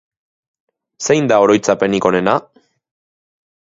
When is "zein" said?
1.09-1.31